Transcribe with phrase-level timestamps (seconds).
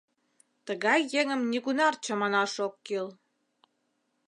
[0.65, 3.07] Тыгай еҥым нигунар чаманаш ок кӱл.